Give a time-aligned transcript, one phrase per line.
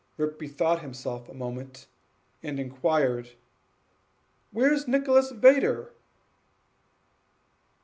[0.17, 1.85] Rip bethought himself a moment,
[2.41, 3.33] and inquired,
[4.49, 5.91] "Where's Nicholas Vedder?"